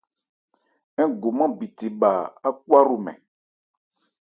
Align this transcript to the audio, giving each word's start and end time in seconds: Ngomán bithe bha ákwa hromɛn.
Ngomán 1.09 1.51
bithe 1.59 1.87
bha 1.99 2.11
ákwa 2.47 2.77
hromɛn. 2.83 3.17